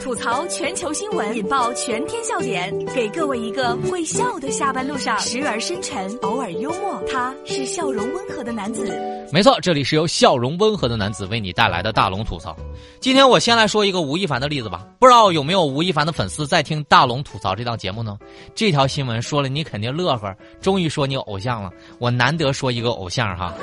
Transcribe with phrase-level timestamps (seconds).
[0.00, 7.00] 吐槽全球新闻，引爆全天笑点，给各位一个会笑的下班路上，时而深沉，偶尔幽默。
[7.08, 8.90] 他是笑容温和的男子。
[9.32, 12.56] 没错，这里是由笑容温和的男子为你带来的大龙吐槽。
[12.98, 14.84] 今天我先来说一个吴亦凡的例子吧。
[14.98, 18.18] 不知道有没有吴亦凡的粉丝在听大龙吐槽这档节目呢？
[18.56, 21.70] 这条新闻说了你肯定乐呵，终于说你偶像了。
[22.00, 23.54] 我难得说一个偶像哈。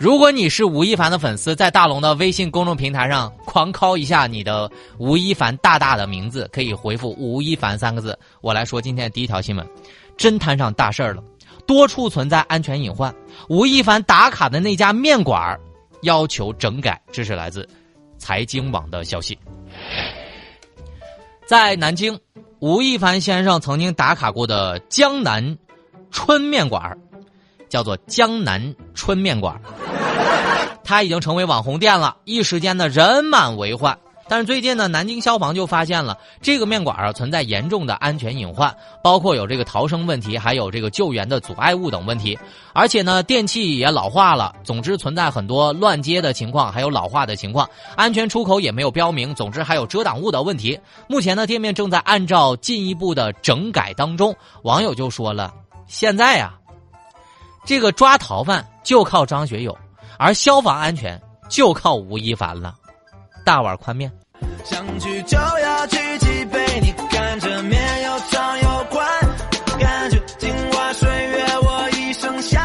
[0.00, 8.18] 如果你是吴亦凡的粉丝，在大龙的微信公众平台上狂敲一下你的吴亦凡大大的名字，可以回复“吴亦凡”三个字。
[8.40, 9.68] 我来说今天第一条新闻，
[10.16, 11.22] 真摊上大事儿了，
[11.66, 13.14] 多处存在安全隐患。
[13.50, 15.60] 吴亦凡打卡的那家面馆
[16.00, 17.68] 要求整改，这是来自
[18.16, 19.38] 财经网的消息。
[21.44, 22.18] 在南京，
[22.60, 25.58] 吴亦凡先生曾经打卡过的江南
[26.10, 26.96] 春面馆
[27.68, 29.60] 叫做江南春面馆。
[30.90, 33.96] 它已经成为网红店了，一时间呢人满为患。
[34.28, 42.36] 但是最近呢，南京消防就发现了这个面馆啊存在严重的安全隐患，包括有这个逃生问题，还有这个救援的阻碍物等问题。
[42.72, 47.70] 而且呢，电器也老化了，总之存在很多乱接的情况，还有老化的情况。
[47.94, 50.76] 安全出口也没有标明，总之还有遮挡物的问题。
[51.06, 54.34] 目前呢，店面正在按照进一步的整改当中。
[54.64, 55.54] 网友就说了
[55.86, 56.52] ：“现在呀，
[57.64, 59.76] 这个抓逃犯就靠张学友。”
[60.22, 61.18] 而消防安全
[61.48, 62.74] 就靠吴亦凡了，
[63.42, 64.12] 大碗宽面。
[64.64, 69.08] 想去就要去几杯，你看着面又长又宽，
[69.78, 72.60] 感觉镜花水月我一生笑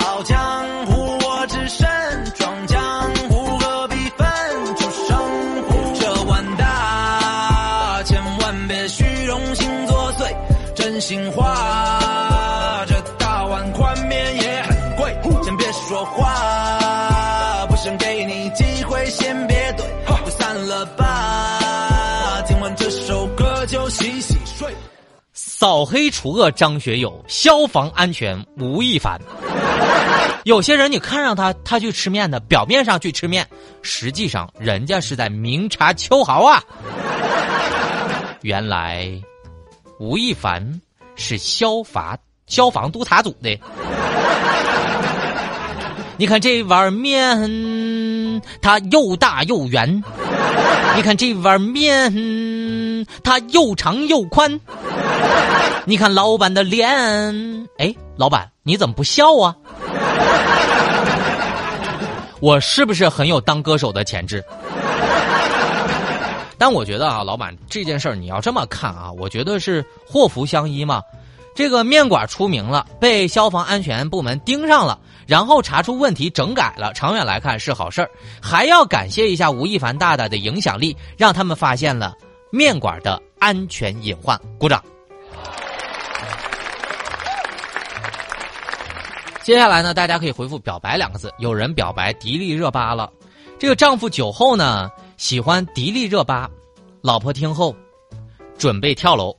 [0.00, 1.88] 傲江湖，我只身
[2.34, 5.18] 闯江湖，何必分出胜
[5.66, 5.98] 负？
[5.98, 10.30] 这碗大，千万别虚荣心作祟，
[10.74, 11.54] 真心话，
[17.78, 19.84] 想给你机会，先别怼，
[20.24, 22.42] 就散了吧。
[22.44, 24.74] 听完这首歌就洗洗睡。
[25.32, 29.16] 扫黑除恶张学友，消防安全吴亦凡。
[30.42, 33.46] 有些人你看上他，他去吃面的，表面上去吃面，
[33.82, 36.60] 实际上人家是在明察秋毫啊。
[38.42, 39.08] 原来
[40.00, 40.80] 吴亦凡
[41.14, 42.18] 是消防
[42.48, 43.56] 消防督察组的。
[46.20, 50.02] 你看这碗面，它又大又圆。
[50.96, 54.60] 你看这碗面，它又长又宽。
[55.84, 56.88] 你看老板的脸，
[57.78, 59.54] 哎，老板你怎么不笑啊？
[62.40, 64.44] 我是不是很有当歌手的潜质？
[66.58, 71.00] 但我觉得啊，老板这件事儿你要这么看啊，我觉得是祸福相依嘛。
[71.54, 76.90] 这个面馆出名了，被消防安全部门盯上了，然后查出问题，整改了。
[76.94, 82.16] 长远来看是好事儿，还要感谢一下吴亦凡大大的影响力，让他们发现了
[82.50, 84.40] 面馆的安全隐患。
[84.58, 84.82] 鼓掌。
[89.42, 91.30] 接下来呢，大家可以回复“表白”两个字。
[91.38, 93.12] 有人表白迪丽热巴了，
[93.58, 96.48] 这个丈夫酒后呢喜欢迪丽热巴，
[97.02, 97.76] 老婆听后
[98.56, 99.36] 准备跳楼。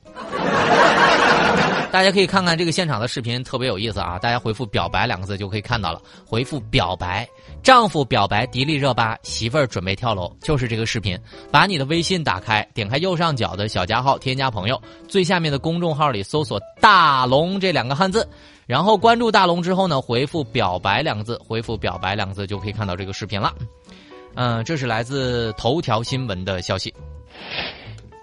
[1.92, 4.16] 大家可以看看这个现场的视频，特别有意思啊！
[4.16, 6.00] 大家回复“表白”两个字就可以看到了。
[6.24, 7.28] 回复“表白”，
[7.64, 11.18] 丈夫表白迪丽热巴，媳妇儿准备跳楼，就是这个视频。
[11.50, 18.26] 把你的微信打开，点开右上角的小加号，添加朋友，最下面的公众号里搜索“大龙”这两个汉字，
[18.66, 23.52] 然后关注大龙之后呢，回复“表白”两个字，回复“表白”两个字就可以看到这个视频了。
[24.36, 26.94] 嗯，这是来自头条新闻的消息。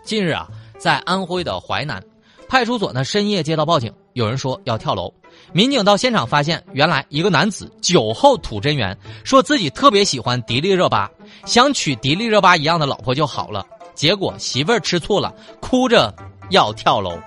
[0.05, 2.01] 近日啊，在安徽的淮南。
[2.47, 5.13] 派出所呢深夜接到报警，有人说要跳楼。
[5.51, 11.09] 民警到现场发现，原来一个男子酒后吐真言，说自己特别喜欢迪丽热巴，
[11.45, 13.65] 想娶迪丽热巴一样的老婆就好了。
[13.93, 16.13] 结果媳妇儿吃醋了，哭着
[16.49, 17.19] 要跳楼。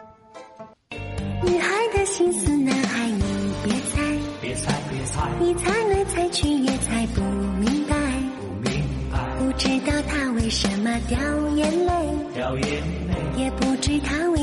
[1.43, 3.23] 女孩的心思，男孩你
[3.65, 7.97] 别猜，别猜别猜，你猜来猜去也猜不明白，
[8.41, 8.83] 不明
[9.13, 11.19] 白，不知道他为什么掉
[11.57, 11.93] 眼泪，
[12.35, 13.50] 掉眼泪。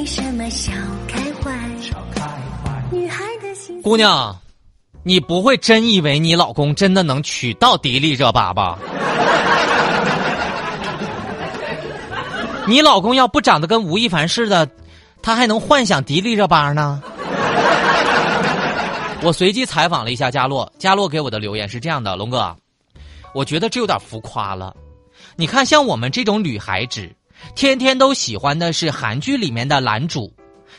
[0.08, 0.72] 也不知他为什么笑
[1.08, 1.52] 开怀。
[2.90, 3.82] 女孩的心。
[3.82, 4.34] 姑娘，
[5.04, 8.80] 你不会真以为你老公真的能娶到迪丽热巴吧？
[12.66, 14.70] 你老公要不长得跟吴亦凡似的，
[15.22, 17.04] 他还能幻想迪丽热巴呢？
[19.24, 22.56] 我随机采访了一下佳洛，佳洛给我的留言是这样的：龙哥，
[23.34, 24.74] 我觉得这有点浮夸了。
[25.36, 27.10] 你看，像我们这种女孩子。
[27.56, 30.32] 天天都喜欢的是韩剧里面的男主，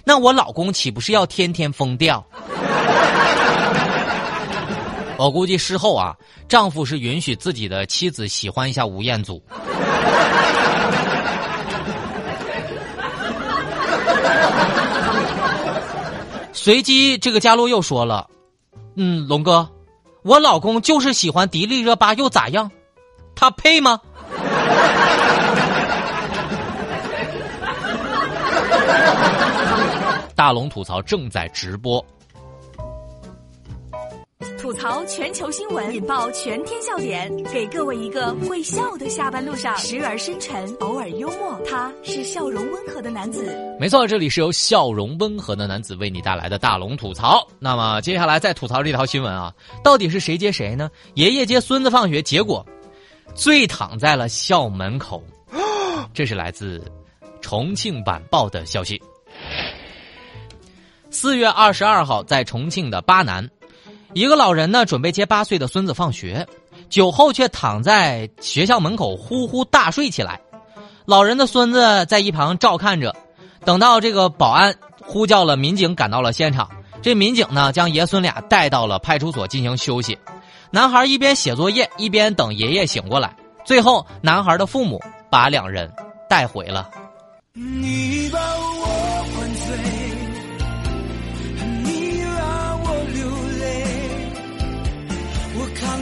[0.05, 2.25] 那我老公岂不是要天天疯掉？
[5.19, 6.15] 我估计事后啊，
[6.49, 9.43] 丈夫是允许自己的妻子喜欢一下吴彦祖。
[16.53, 18.29] 随即，这个佳璐又说了
[18.95, 19.69] ：“嗯，龙哥，
[20.23, 22.71] 我老公就是喜欢迪丽热巴，又咋样？
[23.35, 24.01] 他配吗？”
[30.49, 32.03] 大龙吐槽正在直播。
[34.59, 43.55] 吐槽全球新闻，引爆全天笑点，给各位一个会笑的下班路上，时而深沉，偶尔幽默，他是笑容温和的男子。
[43.79, 47.47] 没错，这里是由笑容温和的男子为你带来的大龙吐槽。
[47.59, 49.53] 那么接下来再吐槽这条新闻啊，
[49.85, 50.91] 到底是谁接谁呢？
[51.13, 52.65] 爷爷接孙子放学，结果
[53.35, 55.23] 醉躺在了校门口。
[56.15, 56.83] 这是来自
[57.43, 58.99] 重庆晚报的消息。
[61.11, 63.49] 四月二十二号，在重庆的巴南。
[64.15, 66.47] 一个老人呢，准备接八岁的孙子放学，
[66.89, 70.41] 酒后却躺在学校门口呼呼大睡起来。
[71.05, 73.15] 老人的孙子在一旁照看着，
[73.65, 76.69] 等到这个保安呼叫了民警赶到了现场，
[77.01, 80.19] 这民警呢将爷孙俩带到了派出所进行休息。
[80.71, 83.35] 男孩一边写作业一边等爷爷醒过来，
[83.65, 85.01] 最后男孩的父母
[85.31, 85.91] 把两人
[86.29, 86.91] 带回了。
[87.55, 88.88] 你把我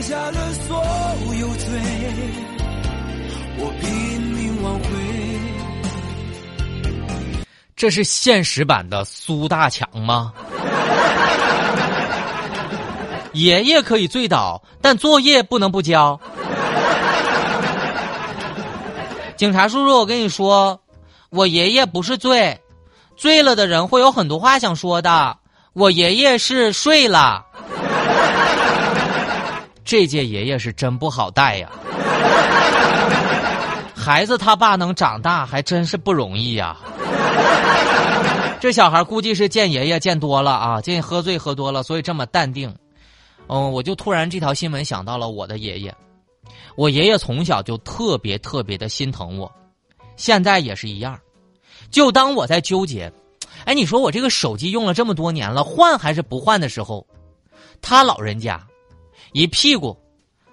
[0.07, 0.81] 下了所
[1.37, 1.67] 有罪，
[3.57, 4.83] 我拼命挽回。
[7.75, 10.31] 这是现实版的苏大强吗？
[13.33, 16.17] 爷爷可以醉倒，但作业不能不交。
[19.35, 20.79] 警察叔叔，我跟你说，
[21.31, 22.57] 我爷爷不是醉，
[23.17, 25.37] 醉了的人会有很多话想说的。
[25.73, 27.43] 我爷爷是睡了。
[29.87, 31.71] 这届爷爷是真不好带呀！
[33.95, 36.75] 孩子他爸能长大还真是不容易呀。
[38.59, 42.75] 这小孩估计是见爷爷见多了啊，见喝醉喝多了，所以这么淡定。
[43.47, 45.95] 嗯，我就突然这条新闻想到了我的爷爷。
[46.75, 49.49] 我爷爷从小就特别特别的心疼我，
[50.17, 51.17] 现在也是一样。
[51.89, 53.09] 就当我在纠结，
[53.63, 57.07] 哎，你说我这个手机用了这么多年了，换还是不换的时候，
[57.81, 58.61] 他老人家。
[59.33, 59.97] 一屁股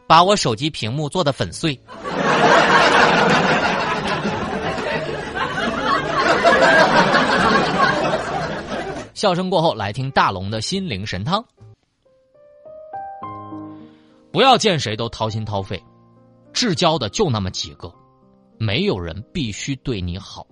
[0.06, 1.79] 把我手机屏幕做的粉碎。
[9.15, 11.44] 笑声过后，来听大龙的心灵神汤。
[14.31, 15.82] 不要见谁都掏心掏肺，
[16.53, 17.93] 至交的就那么几个，
[18.59, 20.44] 没有人必须对你好。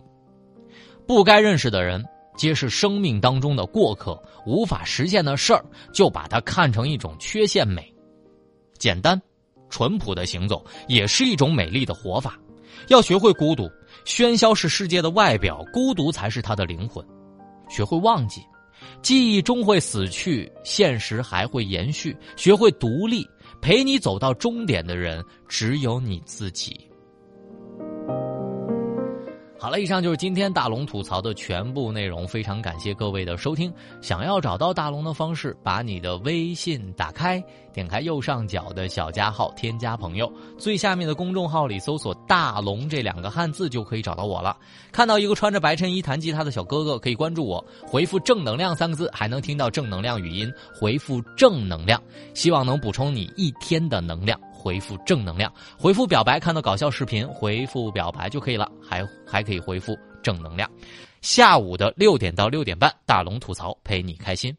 [1.07, 2.05] 不该认识的人，
[2.37, 7.92] 皆是生命当中的过客，无法实现的事儿，就把它看成一种缺陷美。
[8.83, 9.21] 简单、
[9.71, 12.37] 淳朴的行走也是一种美丽的活法。
[12.89, 13.71] 要学会孤独，
[14.05, 17.07] 喧嚣是世界的外表，孤独才是他的灵魂。
[17.69, 18.43] 学会忘记，
[19.01, 22.17] 记忆终会死去，现实还会延续。
[22.37, 23.25] 学会独立，
[23.61, 26.77] 陪你走到终点的人只有你自己。
[29.63, 32.27] 好了，以上就是今天大龙吐槽的全部内容。
[32.27, 33.73] 非常感谢各位的收听。
[34.01, 37.41] 想要找到大龙的方式，把你的微信打开，
[37.73, 40.29] 点开右上角的小加号，添加朋友，
[40.59, 44.57] 最下面的公众号里搜索“大龙”这两个汉字就可以找到我了。
[44.91, 50.53] 看到一个穿着白衬衣弹吉他的小哥哥，可以关注我，回复“正能量”三个字，还能听到正能量语音。
[50.75, 52.03] 回复“正能量”，
[52.35, 54.41] 希望能补充你一天的能量。
[54.63, 58.71] 回复正能量，回复表白，看到搞笑视频，回复表白就可以了。
[58.81, 60.71] 还还可以回复正能量。
[61.21, 64.57] 下午的六点到六点半，大龙吐槽陪你开心。